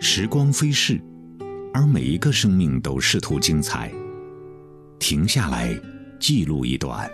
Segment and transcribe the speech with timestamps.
[0.00, 1.00] 时光飞逝，
[1.74, 3.90] 而每一个生命都试图精彩。
[5.00, 5.76] 停下来，
[6.20, 7.10] 记录一段，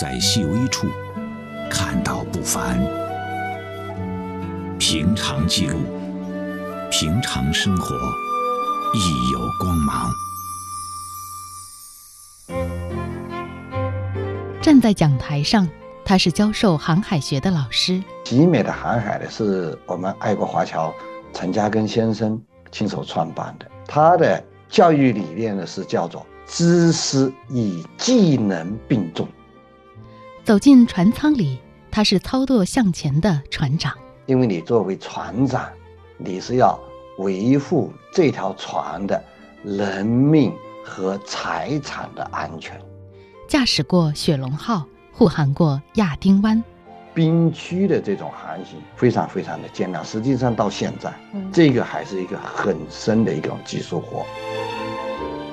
[0.00, 0.86] 在细微处
[1.70, 2.78] 看到不凡。
[4.78, 5.78] 平常记录，
[6.90, 7.94] 平常生活，
[8.94, 10.10] 亦有光芒。
[14.62, 15.68] 站在讲台上，
[16.02, 18.02] 他是教授航海学的老师。
[18.24, 20.92] 集美的航海呢，是我们爱国华侨
[21.34, 22.40] 陈嘉庚先生
[22.70, 23.70] 亲手创办的。
[23.86, 29.28] 他的教育理念呢，是叫做知识与技能并重。
[30.44, 31.58] 走进船舱里，
[31.90, 33.92] 他是操作向前的船长。
[34.26, 35.68] 因为你作为船长，
[36.16, 36.78] 你是要
[37.18, 39.22] 维护这条船的
[39.62, 40.52] 人命
[40.84, 42.80] 和财产的安全。
[43.48, 46.62] 驾驶过雪龙号，护航过亚丁湾。
[47.14, 51.14] 冰区的这种航行非常非常的艰难，实际上到现在，
[51.52, 54.26] 这个还是一个很深的一种技术活。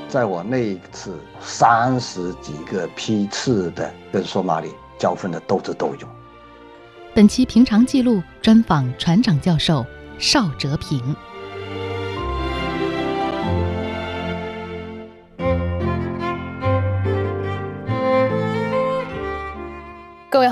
[0.09, 6.09] 在我那一次三十几个批次的跟索马里交锋的斗智斗勇。
[7.13, 9.85] 本期平常记录专访船长教授
[10.17, 11.15] 邵哲平。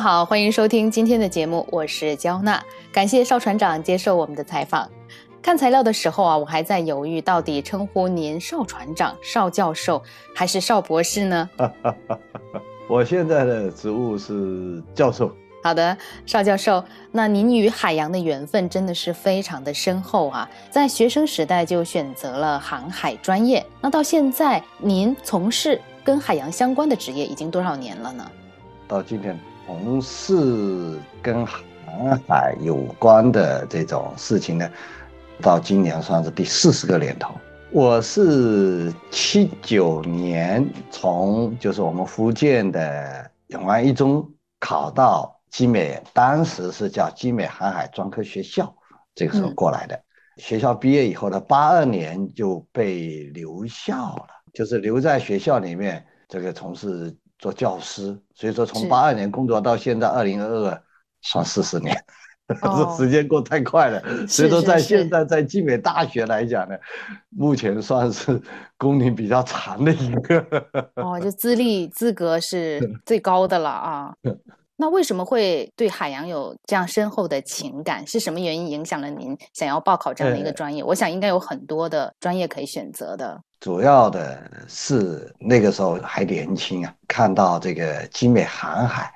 [0.09, 2.59] 好，欢迎收听今天的节目，我是焦娜，
[2.91, 4.89] 感谢邵船长接受我们的采访。
[5.39, 10.01] 看材料的时候啊，我还在犹豫，到底称呼您邵船长、邵教授
[10.33, 11.47] 还是邵博士呢？
[12.89, 15.31] 我现在的职务是教授。
[15.61, 20.49] 好的，邵教授，那您与海洋的缘分真的是非常的深厚啊！
[20.71, 28.27] 在学生时代就选择了航海专业，那到现在您从事跟海洋相关的职业已经多少年了呢？
[28.87, 29.37] 到今天
[29.69, 34.67] 从事跟航海有关的这种事情呢，
[35.43, 37.35] 到今年算是第四十个年头。
[37.71, 44.27] 我是七九年从就是我们福建的永安一中
[44.59, 45.35] 考到。
[45.51, 48.73] 集美当时是叫集美航海专科学校，
[49.13, 49.99] 这个时候过来的。
[50.37, 58.15] 学校毕业以后呢，八二年就被留校了，就是留在学校里面，这个从事做教师。
[58.35, 60.81] 所以说，从八二年工作到现在二零二二，
[61.21, 61.97] 算四十年，
[62.61, 64.27] 这时间过太快了。
[64.27, 66.75] 所以说，在现在在集美大学来讲呢，
[67.29, 68.39] 目前算是
[68.77, 70.45] 工龄比较长的一个。
[70.95, 74.13] 哦，就资历资格是 最高的了啊。
[74.81, 78.07] 那为什么会对海洋有这样深厚的情感？
[78.07, 80.81] 是什么原因影响了您想要报考这样的一个专业？
[80.81, 83.41] 我想应该有很多的专业可以选择的。
[83.59, 89.13] 主要的是那个时候还年轻啊，看到这个集美航海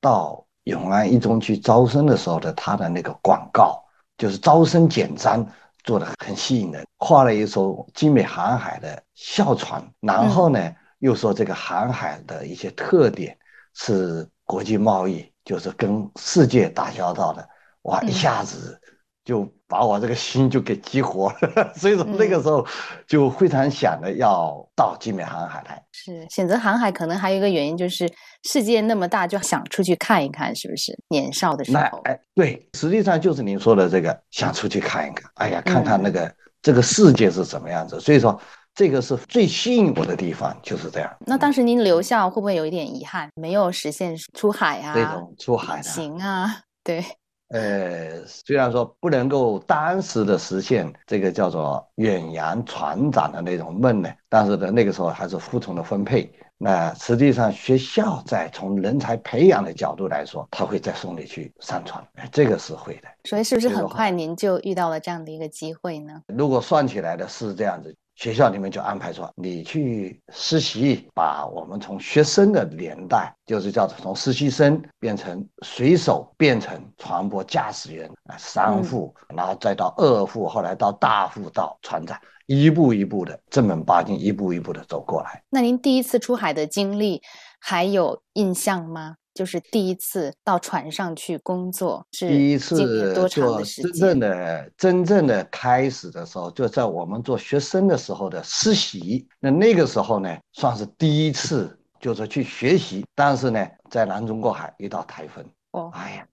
[0.00, 3.82] 到永安一中去招生的时候的他的那个广告，
[4.18, 5.46] 就是招生简章
[5.84, 13.36] 做的很吸引人，画了一艘集美航海的校船，然后呢又说这个航海的一些特点
[13.74, 14.28] 是。
[14.48, 17.48] 国际贸易就是跟世界打交道的，
[17.82, 18.80] 哇，一下子
[19.26, 21.70] 就把我这个心就给激活了。
[21.76, 22.66] 所以说那个时候
[23.06, 25.84] 就非常想着要到金美航海来。
[25.92, 28.10] 是选择航海，可能还有一个原因就是
[28.44, 30.98] 世界那么大，就想出去看一看，是不是？
[31.08, 36.32] 年少的时候，哎，对，实际上就是您说的这个，想出去看一看，哎呀，看看那个
[36.62, 38.00] 这个世界是什么样子。
[38.00, 38.40] 所以说。
[38.78, 41.10] 这个是最吸引我的地方，就是这样。
[41.20, 44.92] 那当时您留校会不会有一点遗憾，没有实现出海啊？
[44.94, 47.02] 这种出海行啊，对。
[47.48, 56.32] 呃，虽然说不能够当时的实现这个叫做远洋船长的那种梦呢，但是呢，那个时候还是服从的分配。
[56.58, 62.02] 那实际上学校在从人才培养的角度来说，他会再送你去上船，
[62.32, 63.08] 这个是会的。
[63.24, 66.22] 所以是不是很快您就遇到了这样的一个机会呢？
[66.28, 67.94] 如果算起来的是这样子。
[68.16, 85.42] 学校里面就安排说，你去实习，把我们从学生的年代，就是叫做从实习生变成水手，变成船舶驾驶员啊，三副，然后再到二副，后来到大副，到船长，一步一步的正门八经，一步一步的走过来。
[85.50, 87.20] 那您第一次出海的经历
[87.60, 89.16] 还有印象吗？
[89.36, 93.92] 就是第一次到船上去工作，是第一次多长的时间？
[93.92, 99.28] 真正的真正的开始的时候，就在我们做学生的时候的实习。
[99.38, 103.04] 那那个时候呢，算是第一次，就是去学习。
[103.14, 106.26] 但是呢，在南中国海遇到台风，哦，哎呀，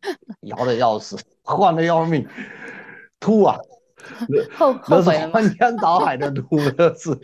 [0.44, 2.26] 摇的要死， 晃的要命，
[3.20, 3.60] 吐啊！
[4.58, 7.12] 后后悔翻江 倒海的吐，那是，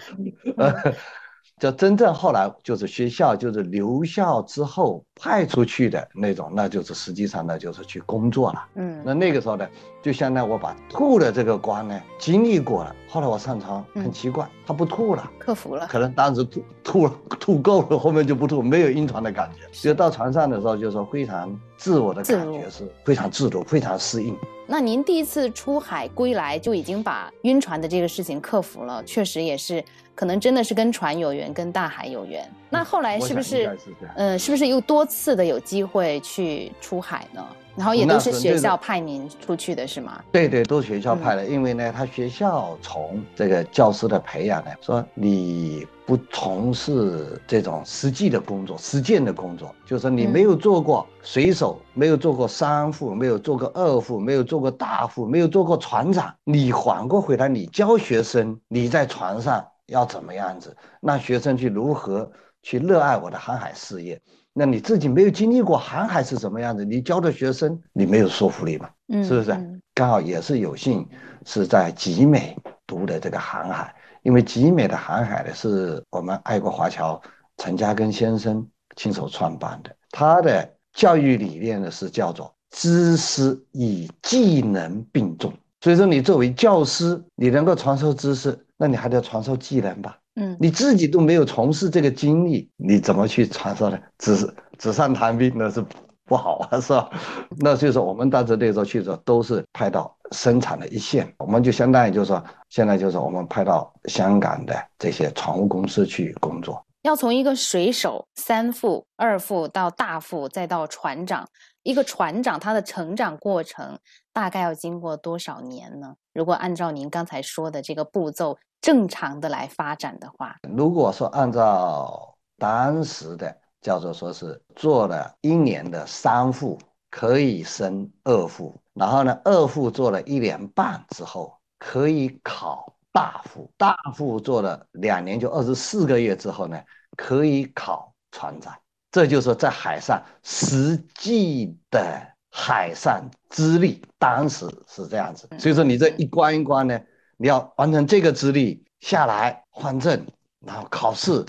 [1.59, 8.65] 就真正后来就是学校就是留校之后派出去的那种，那就是实际上呢就是去工作了。
[8.75, 9.67] 嗯，那那个时候呢，
[10.01, 12.95] 就相当于我把吐的这个关呢经历过了。
[13.09, 15.85] 后来我上床很奇怪，他不吐了，克服了。
[15.87, 17.07] 可能当时吐吐
[17.39, 19.67] 吐够了，后面就不吐，没有晕船的感觉。
[19.71, 24.37] 就到船上的时候，就说非常自我的感觉是非常自如，非常适应。
[24.67, 29.83] 那您第一次出海归来就已经把晕船的这个事情克服了，确实也是。
[30.13, 32.45] 可能真的是跟船有缘，跟大海有缘。
[32.69, 33.79] 那后来是不是，
[34.15, 37.47] 嗯，是不是又多次的有机会去出海呢？
[37.79, 40.21] 然后也都是学校派您出去的是吗？
[40.33, 41.45] 对对，都是学校派的。
[41.45, 59.65] 因为呢，他学校从这个教师的培养呢，说你不从事这种实际的工作、实践的工作，就是你没有做过水手，没有做过三副，没有做过二副，没有做过大副，没有做过船长，你反过回来，你教学生，你在船上。
[59.87, 60.77] 要怎么样子？
[61.01, 62.31] 让学生去如何
[62.61, 64.21] 去热爱我的航海事业？
[64.59, 66.83] 那你自己没有经历过航海是什么样子？
[66.83, 68.89] 你教的学生，你没有说服力嘛？
[69.07, 69.57] 嗯，是不是？
[69.95, 71.07] 刚好也是有幸
[71.45, 77.21] 是在集美读的这个航海，因为集美的航海呢是我们爱国华侨
[77.55, 78.67] 陈嘉庚先生
[78.97, 85.53] 亲手创办的，他的教育理念呢是叫做知识与技能并重。
[85.79, 88.59] 所以说，你作为教师，你能够传授知识。
[88.75, 90.17] 那你还得传授技能吧？
[90.39, 93.99] 嗯，你自己都没有从事这个经历，你怎么去传授呢？
[94.17, 94.35] 纸
[94.77, 95.83] 纸上谈兵那是
[96.23, 97.09] 不好啊， 是吧？
[97.57, 106.81] 那就是我们当时那时候去的时候，都是派到生产的一线，我们就相当于就是说，现在就是我们派到香港的这些船务公司去工作。
[107.01, 111.45] 要从一个水手三副、二副到大副，再到船长，
[111.83, 113.99] 一个船长他的成长过程
[114.31, 116.15] 大概要经过多少年呢？
[116.33, 118.57] 如果按照您刚才说的这个步骤。
[118.81, 126.79] 正常的来发展的话，如果说按照当时的叫做说是做了一年的三副
[127.09, 136.81] 可以升二副，然后呢二副做了一年半之后可以考大副，大副做了两年就二十四个月之后呢
[137.17, 138.73] 可以考船长，
[139.11, 146.97] 这就是说在海上实际的海上资历，当时是这样子，所以说你这一关一关呢。
[147.41, 150.27] 你要完成这个资历下来换证，
[150.59, 151.45] 然后考试，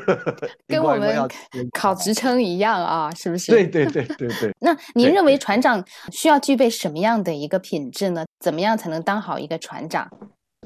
[0.68, 1.26] 跟我们
[1.72, 3.50] 考职称一样啊，是不是？
[3.50, 4.54] 对对对对对。
[4.60, 8.26] 那您认为船长需要具备什么样的一个品质呢？
[8.40, 10.06] 怎么样才能当好一个船长？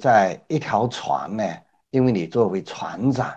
[0.02, 1.44] 在一条船呢，
[1.90, 3.32] 因为你作为船长，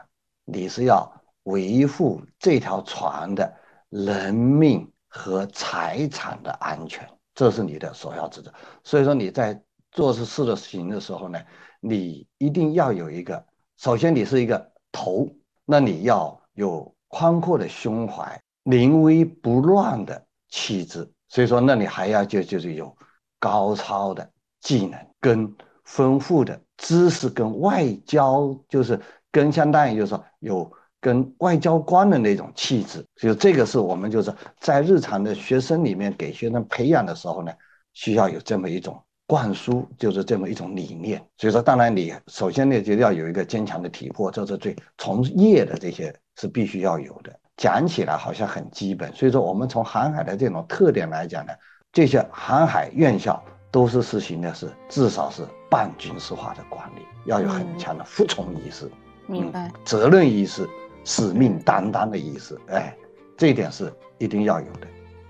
[0.45, 1.07] 你是要
[1.43, 3.53] 维护这条船的
[3.91, 8.51] 人命和财产的安全，这是你的首要职责。
[8.83, 9.61] 所以说你在。
[9.99, 11.37] 做事事的行的时候呢，
[11.81, 15.27] 你一定要有一个，首先你是一个头，
[15.65, 21.05] 那你要有宽阔的胸怀、临危不乱的气质。
[21.27, 22.95] 所以说，那你还要就就是有
[23.39, 24.31] 高超的
[24.61, 25.53] 技能跟
[25.83, 28.97] 丰富的知识跟外交，就是
[29.33, 33.05] 跟相当于就是说有跟外交官的那种气质。
[33.17, 37.51] 所以这个是我们就是在日常的学生里面给学生培养的时候呢，
[37.91, 38.97] 需要有这么一种。
[39.29, 47.31] 灌输就是这么一种理念，所以说，当然你首先呢就要有一个坚强的体魄，这是最从业的这些是必须要有的。
[47.55, 51.53] 讲起来好像很基本，所以说我们从航海的这种特点来讲呢，
[51.93, 53.39] 这些航海院校
[53.69, 58.89] 都是实行的是至少是半军事化的管理，要有很强的服从意识，
[59.27, 59.71] 明白？
[59.85, 60.67] 责任意识、
[61.05, 62.97] 使命担当的意识，哎，
[63.37, 64.87] 这一点是一定要有的。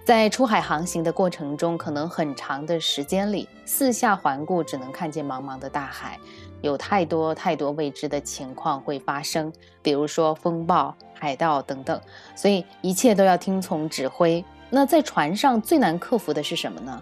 [0.10, 6.18] 在出海航行的过程中，可能很长的时间里，四下环顾，只能看见茫茫的大海，
[6.62, 12.02] 有太多太多未知的情况会发生，比如说风暴、海盗等等，
[12.36, 14.44] 所以一切都要听从指挥。
[14.72, 17.00] 那在船上最难克服的是什么呢？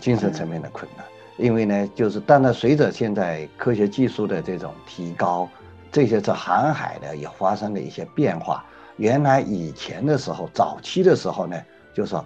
[0.00, 5.48] 精神层面的困难，因为呢，就是当然随着现在科学技术的这种提高，
[5.92, 8.64] 这些在航海呢也发生了一些变化。
[8.96, 11.56] 原来以前的时候，早期的时候呢，
[11.94, 12.16] 就是。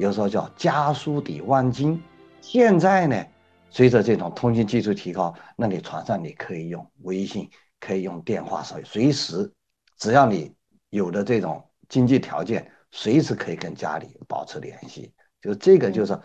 [0.00, 2.02] 有时候叫家书抵万金，
[2.40, 3.22] 现在呢，
[3.68, 9.52] 随着这种通信技术提高，那你船上你可以用微信，可以用电话，所以随时，
[9.98, 10.54] 只要你
[10.88, 15.12] 有的这种经济条件，随时可以跟家里保持联系。
[15.42, 16.18] 就这个就是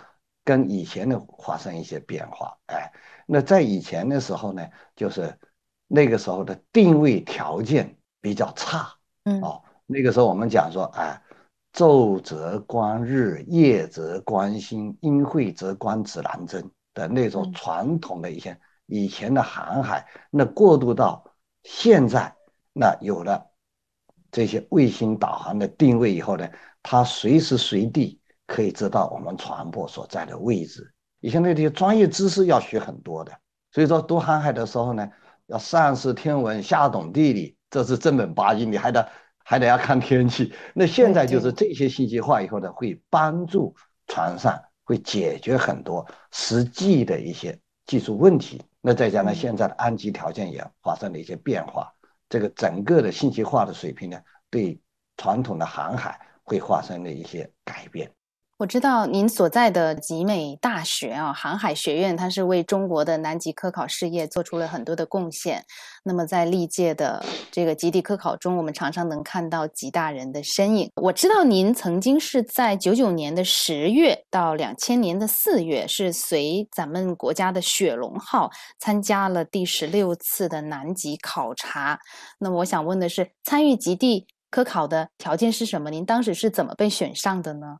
[0.45, 2.57] 跟以前的发生一些变化。
[2.67, 2.89] 哎，
[3.27, 4.65] 那在以前的时候呢，
[4.95, 5.37] 就是
[5.85, 8.89] 那个时候的定位条件比较差。
[9.25, 11.21] 嗯，哦，那个时候我们讲说，哎。
[11.75, 21.25] 昼则观日，夜则观星，阴晦则观指南针的那种传统的一些以前的航海，那过渡到
[21.63, 22.33] 现在，
[22.71, 23.45] 那有了
[24.31, 26.47] 这些卫星导航的定位以后呢，
[26.81, 30.93] 它随时随地可以知道我们船舶所在的位置。
[31.19, 33.33] 以前那些专业知识要学很多的，
[33.73, 35.09] 所以说读航海的时候呢，
[35.47, 39.05] 要上识天文，下懂地理，这是正本八经，你还得
[39.47, 40.51] 还得要看天气。
[40.73, 43.75] 那现在就是这些信息化以后呢，会帮助
[44.07, 48.59] 船上会解决很多实际的一些技术问题。
[48.81, 51.93] 那再加上现在的安吉条件也发生了一些变化。
[52.27, 54.81] 这个整个的信息化的水平呢，对
[55.15, 58.11] 传统的航海会发生了一些改变。
[58.57, 65.61] 我知道您所在的集美大学啊，航海学院，它是为中国的南极科考事业做出了很多的贡献。
[66.05, 67.21] 那么在历届的
[67.51, 70.89] 这个极地科考中，我们常常能看到极大人的身影。
[70.95, 81.99] 我知道您曾经是在九九年的十月到两千年的四月，是随咱们国家的雪龙号参加了第十六次的南极考察。
[82.39, 85.89] 那么我想问的是，参与极地科考的条件是什么？
[85.89, 87.79] 您当时是怎么被选上的呢？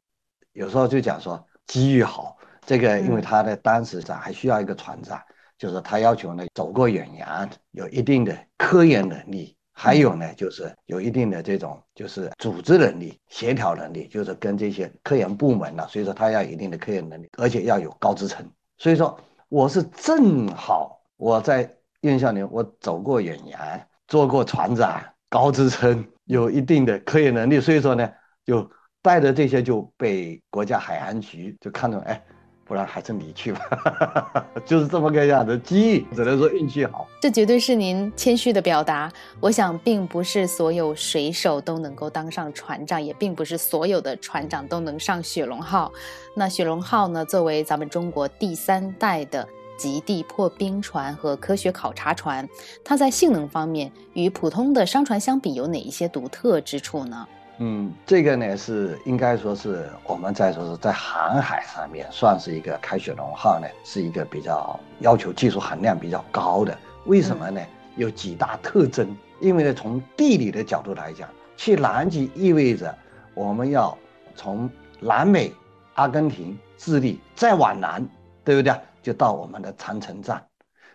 [0.55, 5.21] 有时候就讲说机遇好，这个因为他的当时长还需要一个船长，
[5.57, 18.49] 就是他要求呢走过远洋，有一定的科研能力，还有呢就是有一定的这种就是组织能力、协调能力，就是跟这些科研部门呢，所以说他要有一定的科研能力，而且要有高职称。
[18.77, 19.19] 所以说
[19.49, 21.69] 我是正好我在
[21.99, 23.59] 院校里，我走过远洋，
[24.07, 28.09] 做过船长，高职称，有一定的科研能力，所以说呢
[28.45, 28.71] 就。
[29.05, 32.19] 带的这些就被国家海洋局就看中，哎，
[32.65, 37.05] 不然还是你去吧， 就是这么个样的机遇，只能说运气好。
[37.21, 39.11] 这绝对是您谦虚的表达。
[39.39, 45.91] 我想，并不是所有水手都能够当上船长，也并不是所有的船长都能上雪龙号。
[46.35, 49.47] 那雪龙号呢，作为咱们中国第三代的
[49.77, 52.49] 极地破冰船和科学考察船，
[52.83, 57.27] 它在性能方面与普通的商船相比，有哪一些独特之处呢？
[57.59, 66.77] 嗯，这个呢是应该说是我们在说是在航海上面算是一个开雪龙号呢，是一个比较要求技术含量比较高的。
[67.05, 67.61] 为什么呢？
[67.95, 69.15] 有几大特征。
[69.41, 72.97] 因为呢，从地理的角度来讲，去南极意味着
[73.33, 73.97] 我们要
[74.33, 74.69] 从
[75.01, 75.53] 南美、
[75.95, 78.05] 阿根廷、智利再往南，
[78.45, 78.73] 对不对？
[79.01, 80.47] 就到我们的长城站。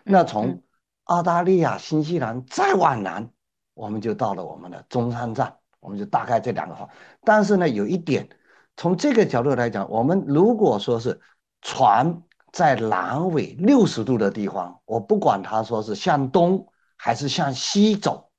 [0.03, 0.61] 那从
[1.05, 3.29] 澳大利亚、新西兰再往南，
[3.75, 5.53] 我们就到了我们的中山站。
[5.81, 6.87] 我们就大概这两个话，
[7.25, 8.29] 但是呢，有一点，
[8.77, 11.19] 从这个角度来讲，我们如果说是
[11.61, 12.21] 船
[12.53, 18.29] 在南纬六十度的地方，我不管它说是向东还是向西走，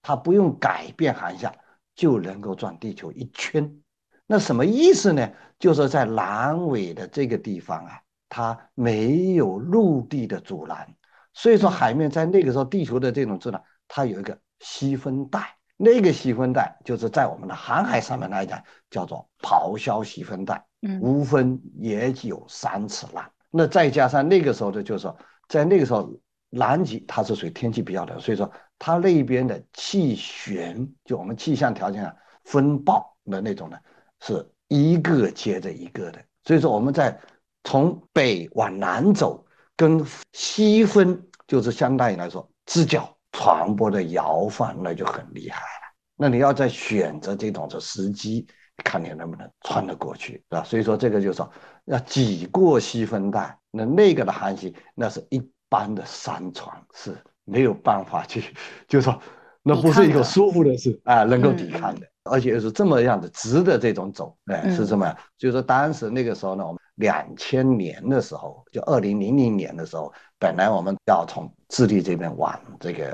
[0.00, 1.52] 它不用改变航向
[1.94, 3.78] 就能够转地球一圈。
[4.26, 5.28] 那什么意思呢？
[5.58, 10.94] 就是在南纬的这个地方啊，它没有陆地的阻拦，
[11.34, 15.59] 所以说海面在那个时候，地球的这种质量，它有一个西风带。
[15.82, 23.24] 那个细分带就是在我们的航海上面来讲，叫做咆哮细分带，嗯，无风也有三尺浪。
[23.50, 25.16] 那再加上那个时候的，就是说，
[25.48, 26.12] 在那个时候，
[26.50, 33.78] 南极它是属于天气比较冷，所以说它那边的气旋，就我们气象条件啊，风暴的那种呢，
[34.20, 36.22] 是一个接着一个的。
[36.44, 37.18] 所以说我们在
[37.64, 39.42] 从北往南走，
[39.76, 43.16] 跟西风就是相当于来说直角。
[43.32, 45.94] 传播的摇晃那就很厉害了。
[46.16, 48.46] 那你要再选择这种的时机，
[48.84, 50.64] 看你能不能穿得过去，是吧？
[50.64, 51.50] 所以说这个就是说
[51.86, 58.54] 要挤过西风带，那那个的航行，那是一般的商船是没有办法去，
[58.86, 59.18] 就是说
[59.62, 65.16] 那不是一个舒服的事啊，能够抵抗的，而且又是这么样的直的这种走，哎，是什么样。
[65.38, 73.12] 所以说当时那个时候呢，我们两千年的时候，就二零零零年的时候，本来我们要从智利这边往这个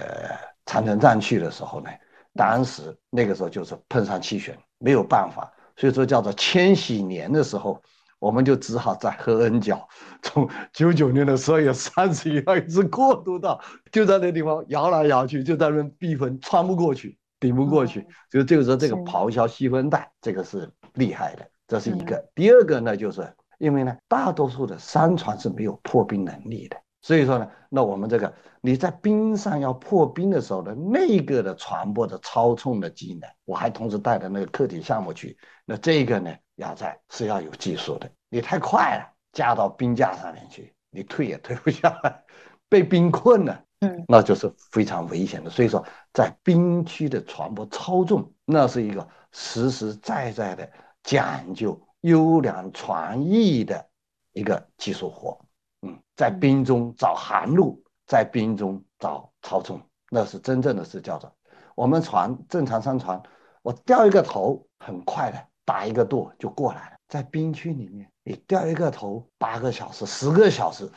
[0.67, 1.91] 长城站去的时候呢，
[2.35, 7.81] 当时那个时候就是碰上气旋，没有办法，所以说叫做千禧年的时候，
[8.19, 9.87] 我们就只好在合恩角，
[10.23, 13.61] 从九九年的十二月三十一号一直过渡到，
[13.93, 22.29] 就在那地方摇来摇去，就在那避风，穿不过去，顶不过去，就这个时候这个咆哮细分带，这个是厉害的，这是一个。
[22.35, 26.77] 第二个呢，就是因为呢，大多数的商船是没有破冰能力的。
[27.03, 42.25] 所以说呢，那我们这个你在冰上要破冰的时候呢那个的船舶的操纵的技能，我还同时带着那个课题项目去，那这个呢要在是要有技术的，你太快了，架到冰架上面去，你退也退不下来，
[42.69, 45.51] 被冰困了，嗯，那就是非常危险的。
[45.51, 50.71] 所以说，在冰区的船舶操纵，那是一个实实在在的
[51.03, 53.87] 讲究优良船艺的
[54.33, 55.39] 一个技术活。
[55.83, 59.81] 嗯在冰中找航路，在冰中找操纵，
[60.11, 61.31] 那是真正的是叫做
[61.75, 63.23] 我们船正常上船，
[63.61, 66.97] 我掉一个头，很快的打一个舵就过来了。
[67.09, 70.91] 在冰区里面，你掉一个头，八个小时、十个小时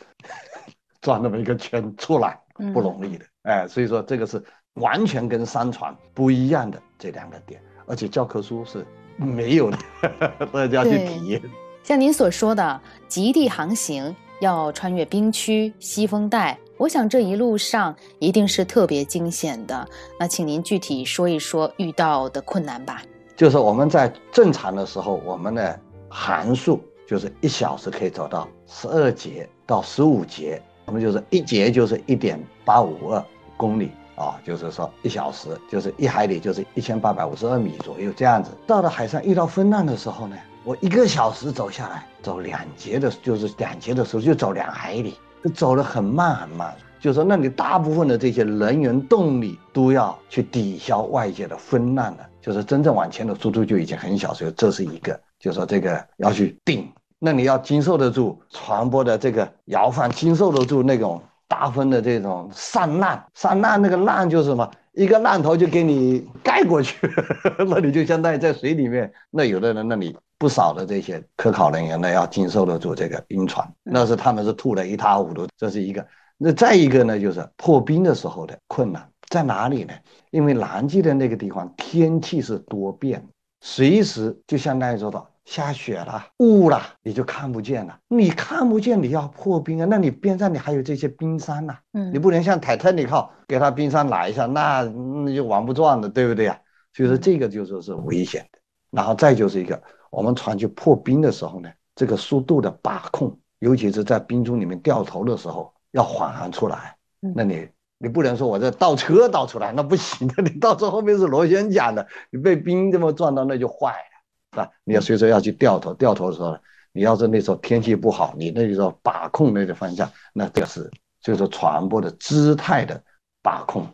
[1.01, 2.41] 转那么一个圈出来，
[2.73, 3.25] 不容易的。
[3.43, 4.43] 哎，所以说这个是
[4.75, 8.85] 完全跟山船不一样的这两个点，而且教科书是
[9.15, 9.77] 没有的，
[10.51, 11.41] 大家去体验。
[11.83, 16.57] 像您所说的极地航行，要穿越冰区、西风带。
[16.77, 19.85] 我想这一路上一定是特别惊险的，
[20.17, 23.01] 那请您具体说一说遇到的困难吧。
[23.35, 33.23] 就是我们在正常的时候，我们的航速就是一小时可以走到十二节到十五节，我们就是一节就是一点八五二
[33.55, 38.49] 公里啊，就是说一小时就是一海里就是一千八百五十二米左右这样子。
[38.65, 45.13] 到了海上遇到风浪的时候呢，我一个小时走下来，走两节的，就是两节的时候就走两海里。
[45.43, 66.97] 就走得很慢很慢，就是说，那你大部分的这些能源动力都要去抵消外界的风浪的，就是真正往前的速度就已经很小，所以这是一个，就是说这个要去顶，那你要经受得住船舶的这个摇晃，经受得住那种大风的这种上浪，上浪那个浪就是什么，一个浪头就给你盖过去，
[67.67, 70.17] 那你就相当于在水里面，那有的人那里。
[70.39, 76.07] 不少的这些科考人员呢，要经受得住这个晕船，那是他们是吐得一塌糊涂，这是一个。
[76.37, 79.93] 那再一个呢，就是破冰的时候的困难在哪里呢？
[80.31, 83.21] 因为南极的那个地方天气是多变，
[83.59, 87.97] 随时就相当于说到下雪了、雾了，你就看不见了。
[88.07, 96.59] 你看不见，你要破冰啊，那你边上你还有这些冰山呐，嗯，你不能像泰坦尼克给他冰山来一下，那那就玩不转了，对不对呀？
[96.93, 98.59] 所以说这个就说是危险的。
[98.91, 99.81] 然后再就是一个。
[100.11, 106.95] 我们船去破冰的时候呢，这个速度的把控，尤其是在冰中里面掉头的时候，要缓航出来。
[107.35, 107.69] 那你
[107.99, 110.41] 你不能说我这倒车倒出来，那不行的。
[110.41, 114.18] 你倒车后面是螺旋桨的，你被冰这么撞到，那就坏了，
[114.51, 114.69] 是吧？
[114.83, 116.57] 你要随时要去掉头，掉头的时候，
[116.91, 120.89] 你要是那时候天气不好，你那时候把控那个方向，那这是
[121.21, 123.01] 就是传播的姿态的
[123.41, 123.87] 把控，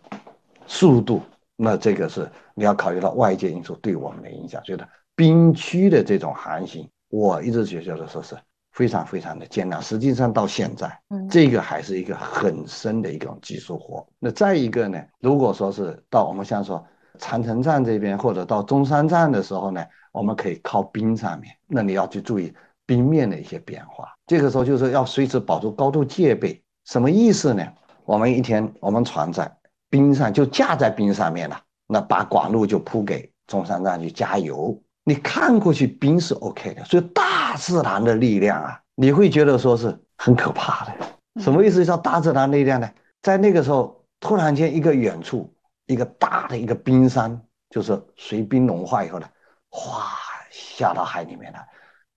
[0.68, 1.22] 速度，
[1.56, 4.86] 那这个是你要考虑到外界因素对我们的影响，所以呢。
[5.18, 8.36] 冰区的这种航行，我一直觉得说是
[8.74, 9.82] 非常非常的艰难。
[9.82, 14.06] 实际上到现在，嗯，这个还是一个很深的一种技术活。
[14.20, 16.86] 那再一个呢，如果说是到我们像说
[17.18, 22.54] 长城站这边或者到中山站的时候呢，我们可以靠冰上面，那你要去注意
[22.86, 24.10] 冰面的一些变化。
[24.28, 26.62] 这个时候就是要随时保持高度戒备。
[26.86, 27.66] 什么意思呢？
[28.06, 29.52] 我们一天我们船在
[29.90, 34.80] 冰上就架在冰上面了，那把管路就铺给中山站去加油。
[35.04, 40.94] 你看过去冰是 OK 的，所以大自然的力量啊，你会觉得说是很可怕的。
[41.42, 42.90] 什么意思叫大自然力量呢？
[43.22, 45.52] 在那个时候，突然间一个远处
[45.88, 49.28] 一个大的一个冰山，就是随冰融化以后呢，
[49.70, 50.04] 哗
[50.50, 51.68] 下到海里面来，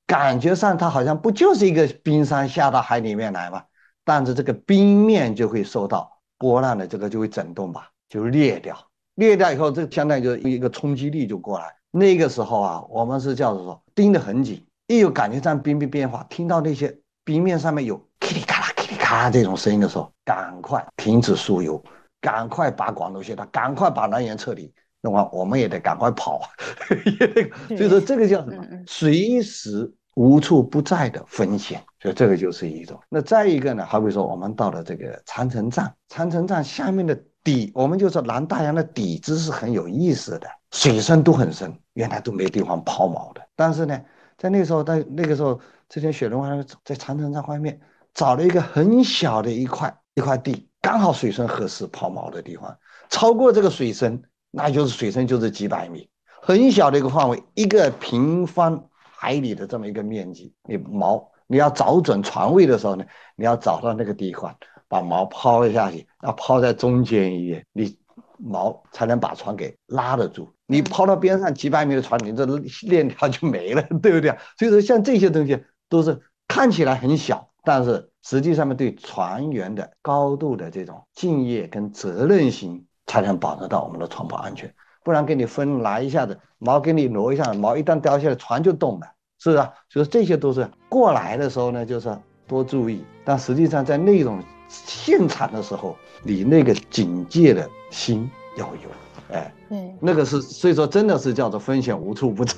[0.07, 3.63] 感觉上它好像不就是一个冰山下到海里面来嘛？
[4.05, 8.77] 但是这个冰面就会受到波浪的这个就会震动吧，就裂掉，
[9.17, 11.75] 裂掉以后，这相当于就一个冲击力就过来。
[11.91, 21.83] 那个时候啊，我们是叫做说盯得很紧，一有感觉上冰冰变化，听到那些冰面上面有噼里咔啦、噼里咔啦这种声音的时候，赶快停止输油，
[22.21, 26.41] 赶快把广东卸掉，赶快把南洋撤离，那么我们也得赶快跑，
[27.69, 28.65] 所以说这个叫什么？
[28.87, 32.99] 随时无处不在的风险，所以这个就是一种。
[33.09, 40.49] 那再一个呢，好比说我们到了这个长城站，长城站下面的底，我们就说南大洋的底子是很有意思的。
[40.73, 43.41] 水深都很深，原来都没地方抛锚的。
[43.57, 43.99] 但是呢，
[44.37, 47.81] 在那时候，在那个时候，这些雪龙湾在长城站外面
[48.13, 52.75] 找了一个很小的一块一块地，刚好水深合适抛锚的地方。
[53.11, 56.09] 超过这个水深，那就是水深就是几百米，
[56.41, 60.55] 很小的一个范围，一个平方海里的这么一个面积。
[60.67, 63.05] 你锚，你要找准船位的时候呢，
[63.37, 64.57] 你要找到那个地方，
[64.89, 67.99] 把锚抛下去，要抛在中间一点，你。
[68.41, 70.49] 锚才能把船给拉得住。
[70.67, 72.47] 你抛到边上几百米的船，你这
[72.87, 74.31] 链条就没了，对不对？
[74.57, 84.75] 所以说，像这些东西都是看起来很小，但是实际上面对船员的高度的这种敬业跟责任心，才能保证到我们的船舶安全。
[85.05, 89.07] 不然给你风来一下子，锚给你挪一下，锚一旦掉下来，船就动了，
[89.39, 89.69] 是不是？
[89.89, 92.15] 所以这些都是过来的时候呢，就是
[92.47, 93.03] 多注意。
[93.25, 99.08] 但实际上在那种现场的时候，你那个警戒的心要有。
[99.31, 102.55] 哎，对，那个是，所以说真的是叫做风险无处不在。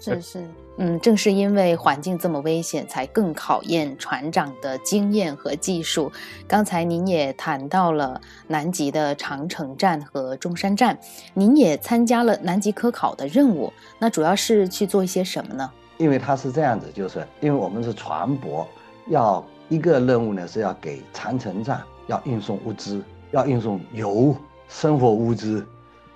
[0.00, 6.10] 是是，嗯，正是因为环境这么危险，才更考验船长的经验和技术。
[6.46, 10.98] 刚才您也谈到了南极的长城站和中山站，
[11.34, 15.70] 您也参加了南极科考的任务，那主要是去做一些什么呢？
[15.98, 18.64] 因为它是这样子，就是因为我们是船舶，
[19.08, 24.34] 要一个任务呢是要给长城站要运送物资，要运送油、
[24.68, 25.66] 生活物资。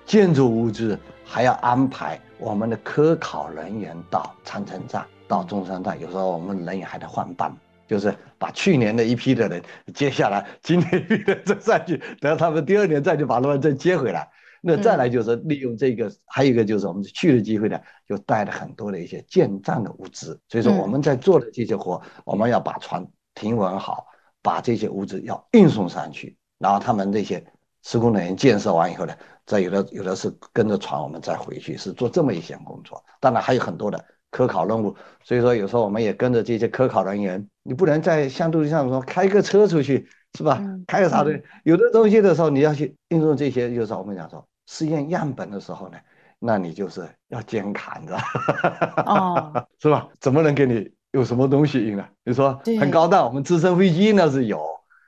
[0.05, 7.55] 建筑物资还要安排我们的科考人员到长城站、到中山站，有时候我们人员还得换班，
[7.87, 9.63] 就是把去年的一批的人
[9.93, 14.27] 接下来，今年一批的再上去，等到他们第二年再去把他们再接回来。
[14.65, 20.39] 那再来就是利用这个，还有一个就是我们去的机会呢，就带了很多的一些建站的物资。
[20.47, 24.05] 所以说我们在做的这些活，我们要把船停稳好，
[24.41, 27.45] 把这些物资要运送上去，然后他们这些
[27.83, 29.13] 施工人员建设完以后呢。
[29.45, 33.03] 再有的有的是跟着船，我们再回去是做这么一项工作。
[33.19, 37.45] 当然还有很多的科考任务，所以说有时候我们也跟着这些科考人员。
[37.61, 40.63] 你不能在像陆地上说开个车出去是吧？
[40.87, 41.37] 开个啥的？
[41.65, 45.97] 有的东西的时候你要去运用这些，就是我们讲说试验样本的时候呢，
[46.39, 48.17] 那你就是要肩扛着，
[49.05, 50.07] 哦， 是吧？
[50.21, 52.05] 怎么能给你有什么东西用呢？
[52.23, 54.65] 你说很高档，我们直升飞机那是有。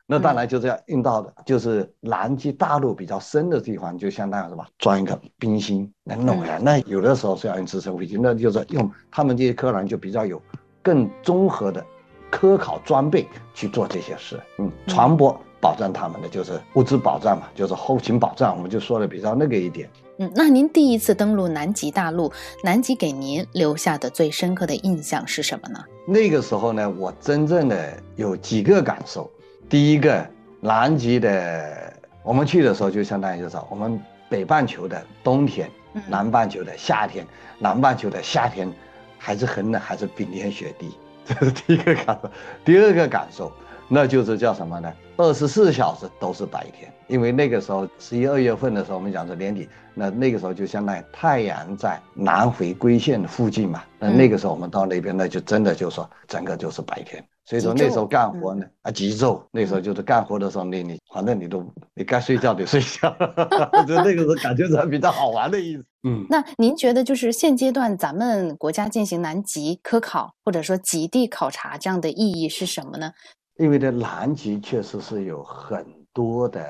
[0.07, 6.59] 那当然就是要运到的，就是南极大陆比较深的地方，就相当于什么装一个冰芯能弄回来。
[6.59, 10.39] 那有的时候是要用直升飞机，那就是用他们这些科人就比较有
[10.83, 11.83] 更综合的
[12.29, 14.39] 科考装备去做这些事。
[14.59, 19.89] 嗯，船舶保障他们的就是物资保障嘛，就是后勤保障，我们就说的比较那个一点。
[20.19, 22.31] 嗯，那您第一次登陆南极大陆，
[22.63, 25.83] 南极给您留下的最深刻的印象是什么呢？
[26.07, 29.27] 那个时候呢，我真正的有几个感受。
[29.67, 30.25] 第一个，
[30.61, 33.99] 南极的，我们去的时候就相当于就是我们
[34.29, 35.69] 北半球的冬天，
[36.07, 37.25] 南半球的夏天，
[37.59, 38.71] 南半球的夏天，
[39.17, 42.31] 还是很冷，还是冰天雪地，这是第一个感受。
[42.63, 43.51] 第二个感受，
[43.87, 44.91] 那就是叫什么呢？
[45.17, 57.23] 二十四小时都是白天，因为那个时候十一二月份的时候，我们讲是年底，那那个时候就相当于太阳在南回归线的附近嘛，那那个时候我们到那边，那就真的就说整个就是白天。
[57.47, 63.15] 所以说那时候干活呢，啊，急骤那时候就是干活的时候，你你反正你都你该睡觉得睡觉，
[63.87, 65.85] 就那个时候感觉是比较好玩的意思。
[66.07, 73.11] 嗯，那您觉得就是现阶段咱们国家进行南极科考或者说极地考察这样的意义是什么呢？
[73.57, 76.65] 因为呢，南极确实是有很多的，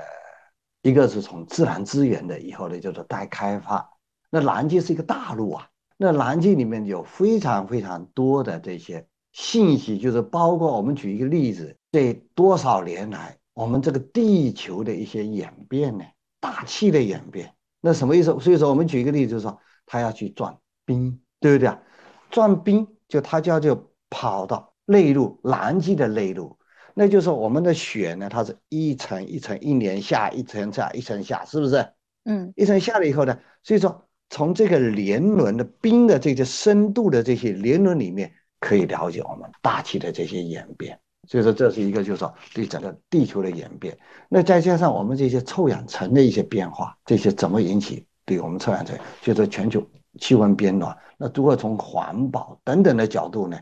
[0.83, 3.89] 一个是从自然资源的以后呢，叫做待开发。
[4.29, 5.67] 那南极是一个大陆啊，
[5.97, 9.07] 那南极里面有非常非常多的这些。
[9.31, 16.05] 信息就是包括我们举一个例子，这多少年来我们这个地球的一些演变呢？
[16.39, 18.39] 大气的演变，那什么意思？
[18.39, 21.81] 所以说我们举一个例子，就是说他要去转冰，对不对啊？
[22.29, 26.57] 转冰就他就要就跑到内陆，南极的内陆，
[26.95, 31.87] 那就是我们的雪呢，它是一层一层，一年下一层下一层下，是不是？
[32.23, 38.33] 嗯，一层下了以后呢，所以说从这个年轮的冰的这些深度的这些年轮里面。
[38.61, 43.95] 可以了解我们大气的这些演变，所以说这是一个，就是说对整个地球的演变。
[44.27, 49.87] 那再加上我们这些臭氧层的一些变化，这些怎么引起对我们臭氧层，就是全球
[50.19, 50.97] 气温变暖。
[51.15, 53.59] 那如果从环保等等的角度呢，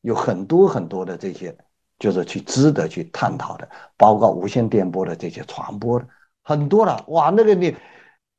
[0.00, 1.56] 有很多很多的这些，
[2.00, 6.06] 就是去值得去探讨的，包括无线电波的这些传播的
[6.42, 7.04] 很多了。
[7.06, 7.76] 哇，那个你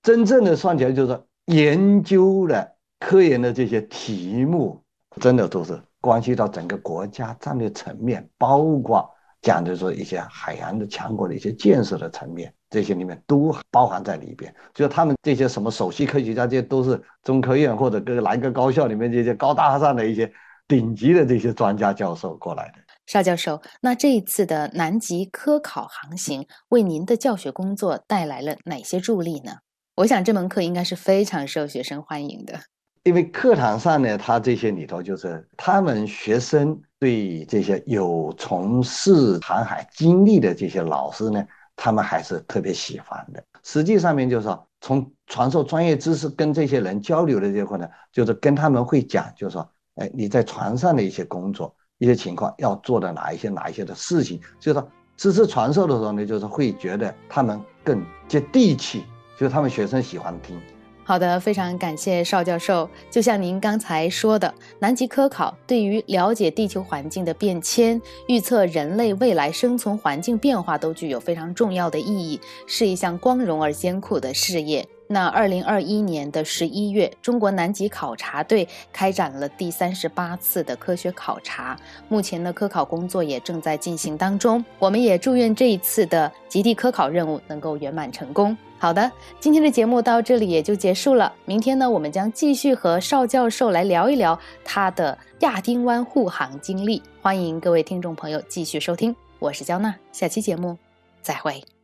[0.03, 4.83] 真正的算起来，就是研究的科研的这些题目，
[5.21, 5.81] 真的都是。
[6.03, 9.07] 关系到整个国家战略层面，包括
[9.39, 14.51] 讲的说一些海洋的强国的一些建设的层面，这些里面都包含在里边。
[14.73, 20.33] 就他们这些什么首席科学家，这些都是中科院或者各个哪个高校里面这些高大上的一些
[20.67, 22.80] 顶级的这些专家教授过来的。
[23.11, 29.51] 邵教授，那这一次的南极科考航行为您的教学工作带来了哪些助力呢？
[29.95, 32.57] 我想这门课应该是非常受学生欢迎的。
[33.03, 41.45] 因为课堂上呢，他这些里头就是他们学生对这些有从事航海经历的这些老师呢，
[41.75, 43.43] 他们还是特别喜欢的。
[43.61, 59.03] 实际上面就是说，从传授专业知识跟这些人交流的这块呢，就是跟他们会讲，就是说，哎，你在船上的一些工作、一些情况要做的哪一些、哪一些的事情，就是说知识传授的时候呢，就是会觉得他们更接地气，
[59.37, 60.59] 就是他们学生喜欢听。
[61.03, 62.89] 好的，非常感谢邵教授。
[63.11, 74.87] 就像您刚才说的，南极科考对于了解地球环境的变迁、预测人类未来生存环境变化都具有非常重要的意义，是一项光荣而艰苦的事业。
[75.11, 84.63] 那二零二一年的十一月，中国南极考察队开展了第三十八次的科学考察，目前的科考工作也正在进行当中。
[84.79, 88.57] 我们也祝愿这一次的极地科考任务能够圆满成功。
[88.79, 91.31] 好的，今天的节目到这里也就结束了。
[91.45, 97.01] 明天呢，我们将继续和邵教授来聊一聊他的亚丁湾护航经历。
[97.21, 100.77] 欢迎各位听众朋友继续收听，我是焦娜，下期节目
[101.21, 101.80] 再会。